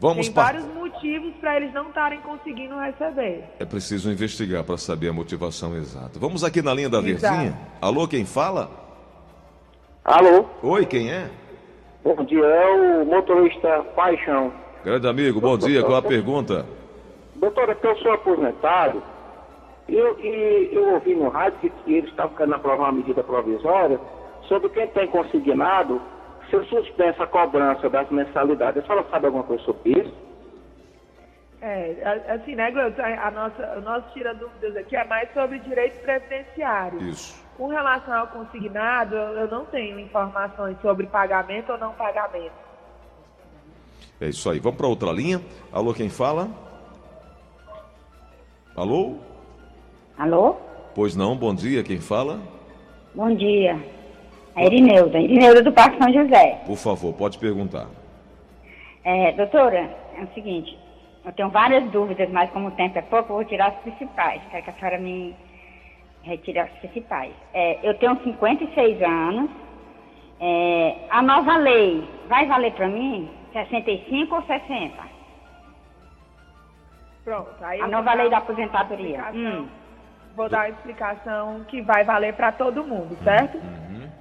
Vamos 0.00 0.26
tem 0.26 0.34
vários 0.34 0.64
motivos 0.64 1.32
para 1.40 1.56
eles 1.56 1.72
não 1.72 1.88
estarem 1.88 2.20
conseguindo 2.22 2.76
receber. 2.76 3.44
É 3.60 3.64
preciso 3.64 4.10
investigar 4.10 4.64
para 4.64 4.76
saber 4.76 5.08
a 5.08 5.12
motivação 5.12 5.76
exata. 5.76 6.18
Vamos 6.18 6.42
aqui 6.42 6.60
na 6.60 6.74
linha 6.74 6.88
da 6.88 6.98
Exato. 6.98 7.36
Verdinha. 7.36 7.58
Alô, 7.80 8.08
quem 8.08 8.24
fala? 8.24 8.68
Alô? 10.04 10.46
Oi, 10.62 10.84
quem 10.86 11.12
é? 11.12 11.30
Bom 12.02 12.24
dia, 12.24 12.44
é 12.44 13.02
o 13.02 13.06
motorista 13.06 13.84
Paixão. 13.94 14.52
Grande 14.84 15.06
amigo, 15.06 15.40
bom 15.40 15.56
dia. 15.56 15.84
Qual 15.84 15.94
a 15.94 16.02
pergunta? 16.02 16.66
Doutora, 17.42 17.74
que 17.74 17.84
eu 17.84 17.96
sou 17.96 18.12
aposentado 18.12 19.02
eu, 19.88 20.16
e 20.20 20.70
eu 20.72 20.94
ouvi 20.94 21.12
no 21.12 21.28
rádio 21.28 21.58
que, 21.58 21.70
que 21.70 21.94
eles 21.94 22.08
estavam 22.10 22.36
querendo 22.36 22.54
aprovar 22.54 22.84
uma 22.84 22.92
medida 22.92 23.24
provisória 23.24 24.00
sobre 24.46 24.68
quem 24.68 24.86
tem 24.86 25.08
consignado 25.08 26.00
se 26.48 26.64
suspensa 26.66 27.24
a 27.24 27.26
cobrança 27.26 27.90
das 27.90 28.08
mensalidades. 28.10 28.84
A 28.84 28.86
senhora 28.86 29.06
sabe 29.10 29.26
alguma 29.26 29.42
coisa 29.42 29.60
sobre 29.64 29.90
isso? 29.90 30.14
É, 31.60 32.22
assim, 32.28 32.54
né, 32.54 32.70
Gleuton, 32.70 33.02
a 33.02 33.30
nossa, 33.32 33.78
o 33.78 33.80
nosso 33.80 34.12
tira 34.12 34.32
dúvidas 34.34 34.76
aqui 34.76 34.94
é 34.94 35.04
mais 35.04 35.28
sobre 35.32 35.58
direitos 35.60 35.98
previdenciários. 35.98 37.02
Isso. 37.02 37.44
Com 37.56 37.66
relação 37.66 38.14
ao 38.14 38.28
consignado, 38.28 39.16
eu 39.16 39.48
não 39.48 39.64
tenho 39.64 39.98
informações 39.98 40.80
sobre 40.80 41.08
pagamento 41.08 41.72
ou 41.72 41.78
não 41.78 41.92
pagamento. 41.94 42.52
É 44.20 44.28
isso 44.28 44.48
aí. 44.48 44.60
Vamos 44.60 44.78
para 44.78 44.86
outra 44.86 45.10
linha. 45.10 45.40
Alô, 45.72 45.92
quem 45.92 46.08
fala? 46.08 46.48
Alô? 48.76 49.16
Alô? 50.18 50.56
Pois 50.94 51.16
não, 51.16 51.36
bom 51.36 51.54
dia, 51.54 51.82
quem 51.82 52.00
fala? 52.00 52.40
Bom 53.14 53.34
dia. 53.34 53.78
A 54.54 54.64
Irineuda, 54.64 55.18
Irineuda 55.18 55.62
do 55.62 55.72
Parque 55.72 55.98
São 56.02 56.12
José. 56.12 56.60
Por 56.66 56.76
favor, 56.76 57.12
pode 57.14 57.38
perguntar. 57.38 57.86
É, 59.04 59.32
doutora, 59.32 59.90
é 60.16 60.22
o 60.22 60.34
seguinte, 60.34 60.78
eu 61.24 61.32
tenho 61.32 61.50
várias 61.50 61.90
dúvidas, 61.90 62.28
mas 62.30 62.50
como 62.50 62.68
o 62.68 62.72
tempo 62.72 62.98
é 62.98 63.02
pouco, 63.02 63.32
eu 63.32 63.36
vou 63.36 63.44
tirar 63.44 63.68
as 63.68 63.74
principais. 63.76 64.40
Quero 64.50 64.64
que 64.64 64.70
a 64.70 64.74
senhora 64.74 64.98
me 64.98 65.34
retire 66.22 66.58
as 66.58 66.70
principais. 66.80 67.32
É, 67.52 67.78
eu 67.82 67.94
tenho 67.98 68.18
56 68.22 69.02
anos, 69.02 69.50
É, 70.44 70.96
a 71.08 71.22
nova 71.22 71.56
lei 71.56 72.02
vai 72.28 72.46
valer 72.46 72.72
para 72.72 72.88
mim 72.88 73.28
65 73.52 74.34
ou 74.34 74.42
60? 74.42 75.11
Pronto. 77.24 77.54
Aí 77.62 77.80
A 77.80 77.84
eu 77.84 77.90
nova 77.90 78.14
lei 78.14 78.28
da 78.30 78.38
aposentadoria. 78.38 79.24
Hum. 79.32 79.68
Vou 80.34 80.48
dar 80.48 80.60
uma 80.60 80.68
explicação 80.70 81.64
que 81.64 81.82
vai 81.82 82.04
valer 82.04 82.34
para 82.34 82.52
todo 82.52 82.84
mundo, 82.84 83.16
certo? 83.22 83.60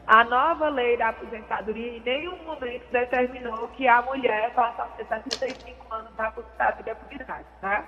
A 0.07 0.25
nova 0.25 0.67
lei 0.67 0.97
da 0.97 1.07
aposentadoria 1.09 1.97
em 1.97 2.01
nenhum 2.01 2.35
momento 2.43 2.83
determinou 2.91 3.69
que 3.69 3.87
a 3.87 4.01
mulher 4.01 4.53
passa 4.53 4.83
a 4.83 4.85
ter 4.87 5.05
65 5.05 5.93
anos 5.93 6.11
na 6.17 6.27
aposentadoria 6.27 6.95
por 6.95 7.13
idade, 7.13 7.45
tá? 7.61 7.85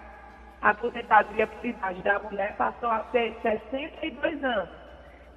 A 0.61 0.69
aposentadoria 0.69 1.47
por 1.47 1.65
idade 1.65 2.01
da 2.01 2.19
mulher 2.19 2.55
passou 2.55 2.89
a 2.89 3.03
ser 3.11 3.37
62 3.41 4.41
anos. 4.41 4.69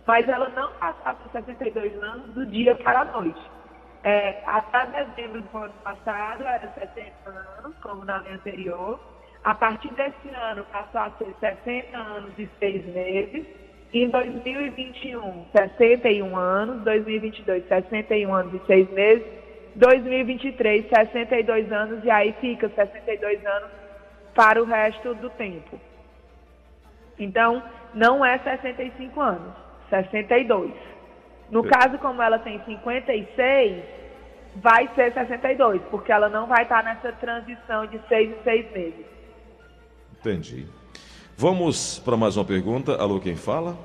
Mas 0.07 0.29
ela 0.29 0.49
não 0.51 0.71
passou 0.75 1.03
a 1.07 1.15
ter 1.15 1.31
62 1.33 2.03
anos 2.03 2.35
do 2.35 2.47
dia 2.47 2.77
para 2.77 3.01
a 3.01 3.05
noite. 3.07 3.51
É, 4.05 4.45
até 4.47 4.87
dezembro 4.87 5.43
do 5.43 5.59
ano 5.59 5.75
passado 5.83 6.45
era 6.45 6.69
60 6.73 7.29
anos, 7.29 7.77
como 7.83 8.05
na 8.05 8.19
lei 8.19 8.35
anterior. 8.35 9.01
A 9.47 9.55
partir 9.55 9.95
desse 9.95 10.29
ano 10.35 10.65
passou 10.73 11.01
a 11.01 11.11
ser 11.11 11.33
60 11.39 11.97
anos 11.97 12.33
e 12.37 12.49
6 12.59 12.85
meses. 12.87 13.47
Em 13.95 14.09
2021, 14.09 15.47
61 15.53 16.37
anos. 16.37 16.83
2022, 16.83 17.65
61 17.69 18.35
anos 18.35 18.55
e 18.55 18.67
6 18.67 18.91
meses. 18.91 19.25
2023, 19.77 20.89
62 20.89 21.71
anos. 21.71 22.05
E 22.05 22.11
aí 22.11 22.35
fica 22.41 22.69
62 22.69 23.47
anos 23.47 23.71
para 24.35 24.61
o 24.61 24.67
resto 24.67 25.15
do 25.15 25.31
tempo. 25.31 25.79
Então, 27.17 27.63
não 27.95 28.25
é 28.25 28.39
65 28.39 29.21
anos, 29.21 29.55
62. 29.89 30.73
No 31.53 31.63
caso, 31.63 31.99
como 31.99 32.21
ela 32.21 32.41
tem 32.41 32.61
56, 32.65 33.85
vai 34.57 34.89
ser 34.97 35.13
62, 35.13 35.81
porque 35.83 36.11
ela 36.11 36.29
não 36.29 36.49
vai 36.49 36.65
estar 36.65 36.83
nessa 36.83 37.13
transição 37.13 37.87
de 37.87 38.01
6 38.09 38.31
em 38.31 38.43
6 38.43 38.73
meses. 38.73 39.16
Entendi. 40.21 40.67
Vamos 41.37 41.99
para 41.99 42.17
mais 42.17 42.37
uma 42.37 42.45
pergunta. 42.45 42.97
Alô, 43.01 43.21
quem 43.21 43.37
fala? 43.37 43.77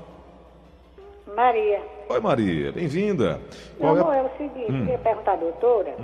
Maria, 1.36 1.80
Oi, 2.10 2.20
Maria, 2.20 2.72
bem-vinda. 2.72 3.40
meu 3.80 3.94
Qual 3.94 3.96
amor, 3.96 4.14
é? 4.14 4.18
é 4.18 4.22
o 4.22 4.30
seguinte, 4.36 4.66
eu 4.70 4.78
queria 4.80 4.98
perguntar 4.98 5.32
à 5.32 5.36
doutora, 5.36 5.94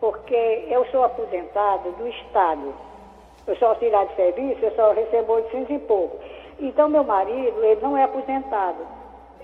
porque 0.00 0.34
eu 0.70 0.86
sou 0.90 1.04
aposentado 1.04 1.92
do 1.92 2.08
Estado. 2.08 2.72
Eu 3.46 3.56
sou 3.56 3.68
auxiliar 3.68 4.06
de 4.06 4.14
serviço, 4.16 4.64
eu 4.64 4.74
só 4.76 4.92
recebo 4.92 5.32
800 5.34 5.70
e 5.70 5.78
pouco. 5.80 6.18
Então, 6.60 6.88
meu 6.88 7.04
marido, 7.04 7.62
ele 7.62 7.80
não 7.82 7.96
é 7.96 8.04
aposentado. 8.04 8.78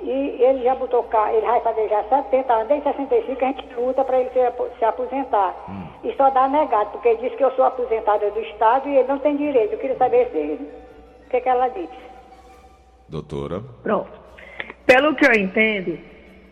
E 0.00 0.10
ele 0.42 0.62
já 0.64 0.74
botou 0.74 1.02
cá, 1.04 1.32
ele 1.32 1.46
vai 1.46 1.60
fazer 1.60 1.88
já 1.88 2.02
70 2.04 2.52
anos, 2.52 2.68
desde 2.68 2.84
65 2.90 3.44
a 3.44 3.48
gente 3.48 3.74
luta 3.74 4.04
para 4.04 4.20
ele 4.20 4.30
se, 4.30 4.78
se 4.78 4.84
aposentar. 4.84 5.54
E 6.04 6.14
só 6.16 6.28
dá 6.30 6.46
negado, 6.46 6.90
porque 6.90 7.08
ele 7.08 7.22
disse 7.22 7.36
que 7.36 7.44
eu 7.44 7.50
sou 7.52 7.64
aposentada 7.64 8.30
do 8.30 8.40
Estado 8.40 8.88
e 8.88 8.96
ele 8.96 9.08
não 9.08 9.18
tem 9.18 9.36
direito. 9.36 9.72
Eu 9.72 9.78
queria 9.78 9.96
saber 9.96 10.28
se, 10.30 10.38
o 11.26 11.30
que, 11.30 11.40
que 11.40 11.48
ela 11.48 11.68
disse. 11.68 12.04
Doutora. 13.08 13.62
Pronto. 13.82 14.12
Pelo 14.86 15.14
que 15.14 15.26
eu 15.26 15.32
entendo, 15.32 15.98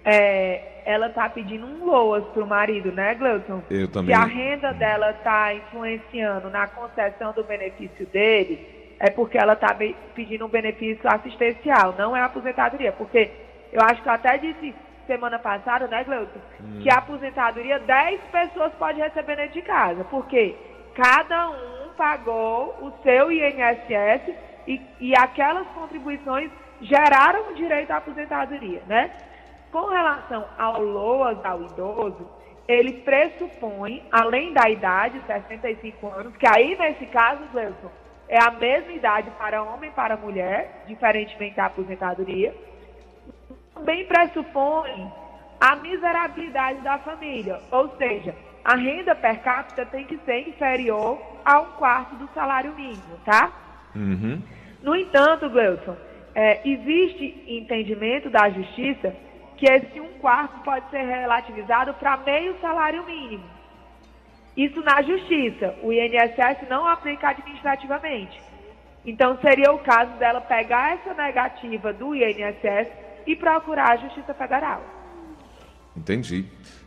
é, 0.04 0.82
ela 0.86 1.08
está 1.08 1.28
pedindo 1.28 1.66
um 1.66 1.84
LOAS 1.84 2.24
para 2.32 2.42
o 2.42 2.46
marido, 2.46 2.90
né, 2.92 3.14
Gleuton? 3.14 3.62
Eu 3.70 3.88
também. 3.88 4.14
Se 4.14 4.20
a 4.20 4.24
renda 4.24 4.72
dela 4.72 5.10
está 5.10 5.52
influenciando 5.54 6.48
na 6.48 6.66
concessão 6.68 7.32
do 7.32 7.44
benefício 7.44 8.06
dele, 8.06 8.94
é 8.98 9.10
porque 9.10 9.36
ela 9.36 9.52
está 9.52 9.76
pedindo 10.14 10.46
um 10.46 10.48
benefício 10.48 11.08
assistencial, 11.10 11.94
não 11.98 12.16
é 12.16 12.22
aposentadoria. 12.22 12.92
Porque 12.92 13.30
eu 13.70 13.82
acho 13.82 14.02
que 14.02 14.08
eu 14.08 14.12
até 14.12 14.38
disse 14.38 14.74
semana 15.06 15.38
passada, 15.38 15.86
né, 15.86 16.04
Gleuton, 16.04 16.40
que 16.82 16.90
a 16.90 16.98
aposentadoria 16.98 17.78
10 17.78 18.20
pessoas 18.30 18.72
podem 18.74 19.02
receber 19.02 19.36
dentro 19.36 19.52
de 19.52 19.62
casa. 19.62 20.04
Porque 20.04 20.56
cada 20.94 21.50
um 21.50 21.90
pagou 21.96 22.76
o 22.80 22.92
seu 23.02 23.30
INSS 23.30 24.34
e, 24.66 24.80
e 25.00 25.16
aquelas 25.16 25.66
contribuições 25.68 26.50
geraram 26.80 27.50
o 27.50 27.54
direito 27.54 27.90
à 27.90 27.96
aposentadoria, 27.96 28.82
né? 28.86 29.10
Com 29.70 29.86
relação 29.86 30.44
ao 30.58 30.82
LOAS, 30.82 31.38
ao 31.44 31.62
idoso, 31.62 32.28
ele 32.68 32.92
pressupõe, 33.00 34.02
além 34.10 34.52
da 34.52 34.68
idade, 34.68 35.20
65 35.26 36.06
anos, 36.08 36.36
que 36.36 36.46
aí 36.46 36.76
nesse 36.76 37.06
caso, 37.06 37.42
Gleuson, 37.52 37.90
é 38.28 38.42
a 38.42 38.50
mesma 38.50 38.92
idade 38.92 39.30
para 39.32 39.62
homem 39.62 39.90
e 39.90 39.92
para 39.92 40.16
mulher, 40.16 40.84
diferentemente 40.86 41.56
da 41.56 41.66
aposentadoria, 41.66 42.54
também 43.82 44.04
pressupõe 44.04 45.12
a 45.60 45.74
miserabilidade 45.76 46.80
da 46.82 46.98
família, 46.98 47.58
ou 47.70 47.88
seja, 47.96 48.34
a 48.64 48.76
renda 48.76 49.14
per 49.14 49.40
capita 49.42 49.84
tem 49.86 50.04
que 50.04 50.16
ser 50.18 50.48
inferior 50.48 51.20
a 51.44 51.60
um 51.60 51.72
quarto 51.72 52.14
do 52.14 52.28
salário 52.32 52.72
mínimo, 52.74 53.18
tá? 53.24 53.50
Uhum. 53.94 54.40
No 54.82 54.94
entanto, 54.94 55.50
Gleuson, 55.50 55.96
é, 56.34 56.60
existe 56.64 57.44
entendimento 57.48 58.30
da 58.30 58.48
justiça 58.50 59.14
que 59.56 59.66
esse 59.66 60.00
um 60.00 60.12
quarto 60.20 60.60
pode 60.62 60.88
ser 60.90 61.02
relativizado 61.02 61.92
para 61.94 62.16
meio 62.18 62.56
salário 62.60 63.04
mínimo. 63.04 63.44
Isso 64.56 64.80
na 64.82 65.02
justiça. 65.02 65.74
O 65.82 65.92
INSS 65.92 66.68
não 66.68 66.86
aplica 66.86 67.28
administrativamente. 67.30 68.40
Então, 69.04 69.38
seria 69.38 69.72
o 69.72 69.78
caso 69.78 70.12
dela 70.18 70.40
pegar 70.40 70.94
essa 70.94 71.14
negativa 71.14 71.92
do 71.92 72.14
INSS 72.14 72.88
e 73.26 73.36
procurar 73.36 73.92
a 73.92 73.96
Justiça 73.96 74.34
Federal. 74.34 74.82
Entendi. 75.96 76.46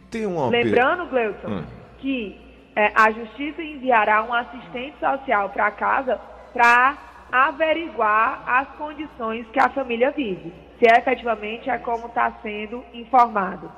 Tem 0.10 0.26
uma 0.26 0.48
Lembrando, 0.50 1.08
Gleuson, 1.08 1.48
Hum. 1.48 1.64
que 2.00 2.40
é, 2.76 2.92
a 2.96 3.12
Justiça 3.12 3.62
enviará 3.62 4.24
um 4.24 4.34
assistente 4.34 4.98
social 5.00 5.50
para 5.50 5.72
casa 5.72 6.20
para 6.54 6.98
averiguar 7.32 8.44
as 8.48 8.68
condições 8.78 9.46
que 9.52 9.60
a 9.60 9.70
família 9.70 10.12
vive, 10.12 10.54
se 10.80 10.86
efetivamente 10.86 11.70
é 11.70 11.78
como 11.78 12.08
está 12.08 12.32
sendo 12.42 12.84
informado. 12.94 13.72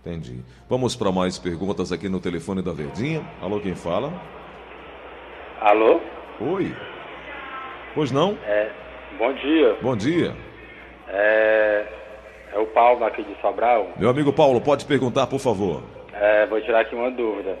Entendi. 0.00 0.44
Vamos 0.68 0.94
para 0.94 1.10
mais 1.10 1.38
perguntas 1.38 1.90
aqui 1.90 2.08
no 2.08 2.20
telefone 2.20 2.62
da 2.62 2.72
Verdinha. 2.72 3.24
Alô, 3.42 3.60
quem 3.60 3.74
fala? 3.74 4.12
Alô? 5.60 6.00
Oi. 6.40 6.74
Pois 7.94 8.12
não? 8.12 8.38
É, 8.44 8.70
bom 9.18 9.32
dia. 9.32 9.76
Bom 9.82 9.96
dia. 9.96 10.36
É, 11.08 11.84
é 12.54 12.58
o 12.58 12.66
Paulo 12.66 13.04
aqui 13.04 13.22
de 13.22 13.34
Sobral. 13.40 13.88
Meu 13.96 14.10
amigo 14.10 14.32
Paulo, 14.32 14.60
pode 14.60 14.84
perguntar, 14.86 15.26
por 15.26 15.38
favor. 15.38 15.82
É, 16.12 16.46
vou 16.46 16.60
tirar 16.60 16.80
aqui 16.80 16.94
uma 16.94 17.10
dúvida. 17.10 17.58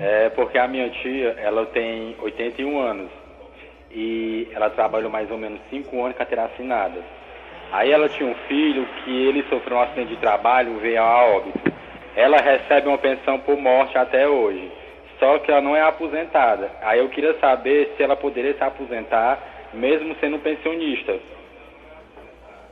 É 0.00 0.28
porque 0.30 0.58
a 0.58 0.66
minha 0.66 0.90
tia, 0.90 1.36
ela 1.38 1.64
tem 1.66 2.16
81 2.20 2.80
anos 2.80 3.10
e 3.90 4.48
ela 4.52 4.70
trabalhou 4.70 5.10
mais 5.10 5.30
ou 5.30 5.38
menos 5.38 5.60
5 5.70 5.96
anos 5.96 6.12
com 6.12 6.18
carteira 6.18 6.44
assinada. 6.44 7.00
Aí 7.70 7.90
ela 7.90 8.08
tinha 8.08 8.28
um 8.28 8.34
filho 8.48 8.86
que 9.04 9.10
ele 9.10 9.44
sofreu 9.48 9.76
um 9.76 9.80
acidente 9.80 10.10
de 10.10 10.16
trabalho, 10.16 10.78
veio 10.78 11.00
a 11.00 11.24
óbito. 11.24 11.72
Ela 12.16 12.38
recebe 12.38 12.88
uma 12.88 12.98
pensão 12.98 13.38
por 13.38 13.56
morte 13.56 13.96
até 13.96 14.28
hoje. 14.28 14.70
Só 15.18 15.38
que 15.38 15.50
ela 15.50 15.60
não 15.60 15.76
é 15.76 15.82
aposentada. 15.82 16.70
Aí 16.82 16.98
eu 16.98 17.08
queria 17.08 17.38
saber 17.38 17.94
se 17.96 18.02
ela 18.02 18.16
poderia 18.16 18.54
se 18.54 18.64
aposentar 18.64 19.38
mesmo 19.72 20.14
sendo 20.20 20.38
pensionista. 20.40 21.18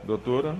Doutora? 0.03 0.55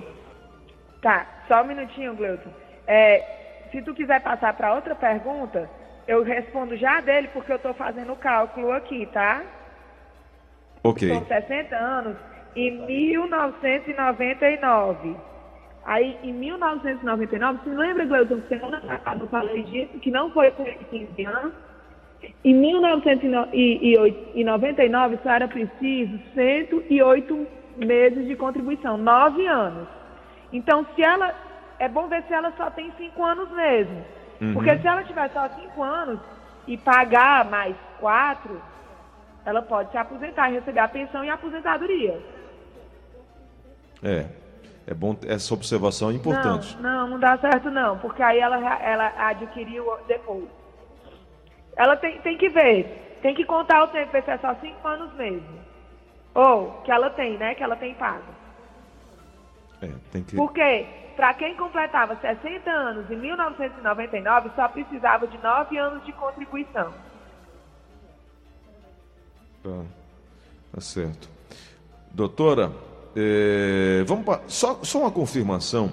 Tá, 1.00 1.26
só 1.48 1.62
um 1.62 1.66
minutinho, 1.66 2.14
Gleuton. 2.14 2.50
É, 2.86 3.66
se 3.70 3.80
tu 3.82 3.94
quiser 3.94 4.20
passar 4.22 4.52
para 4.54 4.74
outra 4.74 4.94
pergunta, 4.94 5.68
eu 6.06 6.22
respondo 6.22 6.76
já 6.76 7.00
dele, 7.00 7.28
porque 7.32 7.50
eu 7.52 7.56
estou 7.56 7.74
fazendo 7.74 8.12
o 8.12 8.16
cálculo 8.16 8.70
aqui, 8.72 9.06
tá? 9.06 9.42
Ok. 10.84 11.08
São 11.08 11.24
60 11.26 11.76
anos 11.76 12.16
em 12.54 12.86
1999. 12.86 15.16
Aí, 15.84 16.16
em 16.22 16.32
1999, 16.32 17.58
você 17.64 17.70
lembra, 17.70 18.04
Gleuton, 18.04 18.40
que 18.42 18.46
semana 18.48 18.80
passada 18.80 19.24
eu 19.24 19.28
falei 19.28 19.64
disso, 19.64 19.98
que 19.98 20.12
não 20.12 20.30
foi 20.30 20.52
por 20.52 20.66
15 20.66 21.24
anos? 21.24 21.52
Em 22.44 22.54
1999, 22.54 25.18
só 25.24 25.30
era 25.30 25.48
preciso 25.48 26.20
108 26.34 27.61
meses 27.76 28.26
de 28.26 28.36
contribuição, 28.36 28.96
9 28.96 29.46
anos. 29.46 29.88
Então, 30.52 30.86
se 30.94 31.02
ela. 31.02 31.34
É 31.78 31.88
bom 31.88 32.06
ver 32.06 32.22
se 32.24 32.32
ela 32.32 32.52
só 32.56 32.70
tem 32.70 32.92
5 32.96 33.24
anos 33.24 33.50
mesmo. 33.50 34.04
Porque 34.52 34.78
se 34.78 34.86
ela 34.86 35.04
tiver 35.04 35.30
só 35.30 35.48
5 35.48 35.82
anos 35.82 36.20
e 36.66 36.76
pagar 36.76 37.44
mais 37.44 37.76
4, 38.00 38.60
ela 39.44 39.62
pode 39.62 39.90
se 39.90 39.96
aposentar 39.96 40.50
e 40.50 40.54
receber 40.54 40.80
a 40.80 40.88
pensão 40.88 41.24
e 41.24 41.30
a 41.30 41.34
aposentadoria. 41.34 42.20
É. 44.02 44.26
É 44.84 44.94
bom, 44.94 45.16
essa 45.26 45.54
observação 45.54 46.10
é 46.10 46.14
importante. 46.14 46.76
Não, 46.80 47.02
não, 47.02 47.08
não 47.10 47.20
dá 47.20 47.38
certo 47.38 47.70
não, 47.70 47.98
porque 47.98 48.20
aí 48.20 48.40
ela, 48.40 48.56
ela 48.82 49.12
adquiriu 49.28 49.86
depois. 50.08 50.48
Ela 51.76 51.96
tem, 51.96 52.20
tem 52.20 52.36
que 52.36 52.48
ver, 52.48 53.18
tem 53.22 53.32
que 53.32 53.44
contar 53.44 53.84
o 53.84 53.88
tempo, 53.88 54.10
ver 54.10 54.24
se 54.24 54.30
é 54.32 54.38
só 54.38 54.54
5 54.56 54.88
anos 54.88 55.14
mesmo. 55.14 55.60
Ou 56.34 56.80
que 56.84 56.90
ela 56.90 57.10
tem, 57.10 57.36
né? 57.36 57.54
Que 57.54 57.62
ela 57.62 57.76
tem 57.76 57.94
pago. 57.94 58.32
É, 59.80 59.90
tem 60.10 60.22
que. 60.22 60.36
Porque 60.36 60.86
para 61.16 61.34
quem 61.34 61.54
completava 61.56 62.16
60 62.16 62.70
anos 62.70 63.10
em 63.10 63.16
1999, 63.16 64.50
só 64.56 64.68
precisava 64.68 65.26
de 65.26 65.38
9 65.38 65.76
anos 65.76 66.04
de 66.04 66.12
contribuição. 66.12 66.92
Tá, 69.62 69.82
tá 70.74 70.80
certo. 70.80 71.28
Doutora, 72.10 72.72
é, 73.14 74.02
vamos 74.06 74.24
pra, 74.24 74.40
só, 74.46 74.80
só 74.82 75.00
uma 75.00 75.10
confirmação. 75.10 75.92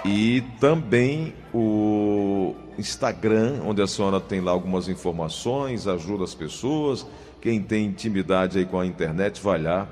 E 0.04 0.42
também 0.58 1.34
o 1.54 2.56
Instagram, 2.76 3.60
onde 3.64 3.80
a 3.80 3.86
senhora 3.86 4.20
tem 4.20 4.40
lá 4.40 4.50
algumas 4.50 4.88
informações, 4.88 5.86
ajuda 5.86 6.24
as 6.24 6.34
pessoas. 6.34 7.06
Quem 7.40 7.62
tem 7.62 7.86
intimidade 7.86 8.58
aí 8.58 8.66
com 8.66 8.80
a 8.80 8.86
internet, 8.86 9.40
vai 9.40 9.62
lá. 9.62 9.86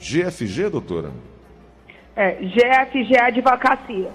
GFG, 0.00 0.70
doutora? 0.70 1.12
É, 2.16 2.32
GFG 2.32 3.16
Advocacia. 3.16 4.10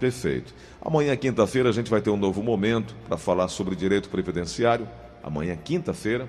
Perfeito. 0.00 0.54
Amanhã, 0.80 1.14
quinta-feira, 1.14 1.68
a 1.68 1.72
gente 1.72 1.90
vai 1.90 2.00
ter 2.00 2.08
um 2.08 2.16
novo 2.16 2.42
momento 2.42 2.96
para 3.06 3.18
falar 3.18 3.48
sobre 3.48 3.76
direito 3.76 4.08
previdenciário. 4.08 4.88
Amanhã, 5.22 5.54
quinta-feira. 5.54 6.26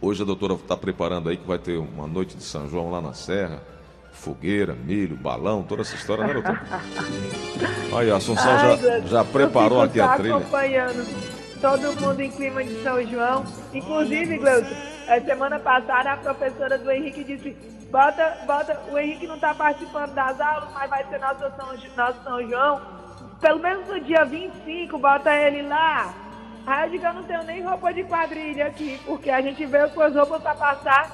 Hoje 0.00 0.20
a 0.22 0.26
doutora 0.26 0.54
está 0.54 0.76
preparando 0.76 1.28
aí 1.28 1.36
que 1.36 1.46
vai 1.46 1.58
ter 1.58 1.78
uma 1.78 2.08
noite 2.08 2.36
de 2.36 2.42
São 2.42 2.68
João 2.68 2.90
lá 2.90 3.00
na 3.00 3.14
Serra. 3.14 3.62
Fogueira, 4.10 4.74
milho, 4.74 5.16
balão, 5.16 5.62
toda 5.62 5.82
essa 5.82 5.94
história, 5.94 6.26
né, 6.26 6.34
doutora? 6.34 6.60
Aí, 7.96 8.10
a 8.10 8.16
Assunção 8.16 8.50
Ai, 8.50 8.76
já, 8.76 9.00
já 9.00 9.24
preparou 9.24 9.80
aqui 9.80 10.00
a 10.00 10.16
trilha. 10.16 10.36
acompanhando 10.36 11.06
todo 11.62 11.98
mundo 11.98 12.20
em 12.20 12.30
clima 12.30 12.62
de 12.62 12.82
São 12.82 13.02
João. 13.06 13.44
Inclusive, 13.72 14.36
Gleuton, 14.36 14.74
semana 15.24 15.58
passada 15.58 16.12
a 16.12 16.16
professora 16.18 16.76
do 16.76 16.90
Henrique 16.90 17.24
disse 17.24 17.56
bota, 17.92 18.38
bota, 18.46 18.80
o 18.90 18.98
Henrique 18.98 19.26
não 19.28 19.36
está 19.36 19.54
participando 19.54 20.14
das 20.14 20.40
aulas, 20.40 20.72
mas 20.72 20.90
vai 20.90 21.04
ser 21.04 21.20
nosso 21.20 21.38
São, 21.38 21.94
nosso 21.96 22.24
São 22.24 22.48
João 22.48 23.02
pelo 23.42 23.58
menos 23.58 23.88
no 23.88 24.00
dia 24.00 24.24
25, 24.24 24.96
bota 24.98 25.34
ele 25.34 25.62
lá. 25.62 26.14
Aí 26.64 26.86
eu 26.86 26.90
digo, 26.92 27.04
eu 27.04 27.12
não 27.12 27.24
tenho 27.24 27.42
nem 27.42 27.60
roupa 27.60 27.92
de 27.92 28.04
quadrilha 28.04 28.68
aqui, 28.68 29.00
porque 29.04 29.28
a 29.28 29.42
gente 29.42 29.66
veio 29.66 29.90
com 29.90 30.00
as 30.00 30.14
roupas 30.14 30.40
para 30.40 30.54
passar 30.54 31.10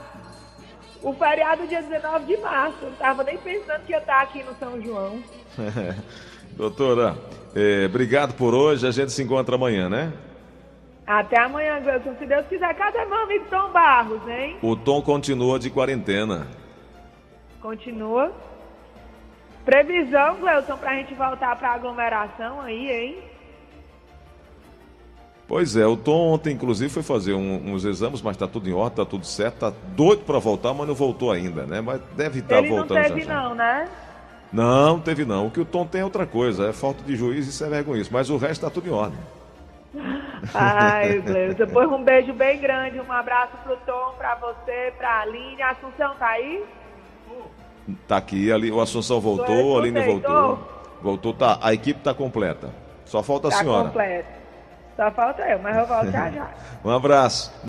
o 1.03 1.12
feriado 1.14 1.67
dia 1.67 1.83
19 1.83 2.27
de 2.27 2.37
março. 2.37 2.77
Eu 2.83 2.91
não 2.91 2.97
tava 2.99 3.25
nem 3.25 3.38
pensando 3.38 3.83
que 3.87 3.93
ia 3.93 3.99
estar 3.99 4.21
aqui 4.21 4.45
no 4.45 4.55
São 4.57 4.81
João. 4.83 5.23
Doutora, 6.55 7.17
é, 7.57 7.87
obrigado 7.87 8.35
por 8.35 8.53
hoje. 8.55 8.87
A 8.87 8.91
gente 8.91 9.11
se 9.11 9.23
encontra 9.23 9.55
amanhã, 9.55 9.88
né? 9.88 10.12
Até 11.07 11.41
amanhã, 11.41 11.81
Gleison. 11.81 12.14
Se 12.19 12.27
Deus 12.27 12.47
quiser. 12.47 12.75
Cadê 12.75 13.03
meu 13.07 13.23
amigo 13.23 13.47
Tom 13.49 13.71
Barros, 13.73 14.21
hein? 14.29 14.59
O 14.61 14.77
Tom 14.77 15.01
continua 15.01 15.59
de 15.59 15.71
quarentena. 15.71 16.47
Continua? 17.61 18.33
Previsão, 19.64 20.37
Gleuton, 20.37 20.77
para 20.77 20.90
a 20.90 20.94
gente 20.94 21.14
voltar 21.14 21.55
para 21.57 21.73
aglomeração 21.73 22.61
aí, 22.61 22.90
hein? 22.90 23.18
Pois 25.47 25.77
é, 25.77 25.87
o 25.87 25.97
Tom 25.97 26.35
ontem, 26.35 26.53
inclusive, 26.53 26.92
foi 26.92 27.03
fazer 27.03 27.33
um, 27.33 27.73
uns 27.73 27.85
exames, 27.85 28.21
mas 28.21 28.37
está 28.37 28.47
tudo 28.47 28.68
em 28.68 28.73
ordem, 28.73 29.03
está 29.03 29.05
tudo 29.07 29.25
certo, 29.25 29.55
está 29.55 29.73
doido 29.97 30.25
para 30.25 30.38
voltar, 30.38 30.75
mas 30.75 30.87
não 30.87 30.94
voltou 30.94 31.33
ainda, 31.33 31.64
né? 31.64 31.81
Mas 31.81 32.03
deve 32.14 32.40
estar 32.40 32.62
tá 32.62 32.68
voltando 32.68 32.94
já. 32.94 33.03
Não 33.03 33.09
teve, 33.09 33.21
já. 33.23 33.42
não, 33.42 33.55
né? 33.55 33.88
Não, 34.53 35.01
teve 35.01 35.25
não. 35.25 35.47
O 35.47 35.51
que 35.51 35.61
o 35.61 35.64
Tom 35.64 35.87
tem 35.87 36.03
é 36.03 36.05
outra 36.05 36.27
coisa, 36.27 36.68
é 36.68 36.73
falta 36.73 37.03
de 37.03 37.16
juízo 37.16 37.49
e 37.49 37.51
isso 37.51 37.64
é 37.64 37.68
vergonha. 37.68 38.03
Mas 38.11 38.29
o 38.29 38.37
resto 38.37 38.64
está 38.64 38.71
tudo 38.71 38.88
em 38.88 38.92
ordem. 38.92 39.18
Ai, 40.55 41.21
Deus. 41.21 41.55
Depois 41.55 41.90
um 41.90 42.05
beijo 42.05 42.33
bem 42.35 42.59
grande, 42.59 43.01
um 43.01 43.12
abraço 43.12 43.57
pro 43.64 43.77
Tom, 43.79 44.14
para 44.18 44.35
você, 44.35 44.92
para 44.99 45.09
a 45.09 45.21
Aline. 45.23 45.62
A 45.62 45.71
Assunção 45.71 46.14
tá 46.16 46.29
aí? 46.29 46.62
Tá 48.07 48.16
aqui, 48.18 48.53
ali, 48.53 48.70
o 48.70 48.81
Assunção 48.81 49.20
voltou, 49.20 49.77
a 49.77 49.81
Aline 49.81 50.03
voltou. 50.03 50.59
Voltou, 51.01 51.33
tá. 51.33 51.59
A 51.62 51.72
equipe 51.72 52.01
tá 52.01 52.12
completa. 52.12 52.70
Só 53.05 53.22
falta 53.22 53.48
a 53.48 53.51
tá 53.51 53.59
senhora. 53.59 53.85
Completa. 53.87 54.29
Só 54.96 55.11
falta 55.12 55.42
eu, 55.42 55.59
mas 55.61 55.77
eu 55.77 55.87
volto 55.87 56.11
já 56.11 56.31
já. 56.31 56.51
um 56.85 56.90
abraço. 56.90 57.53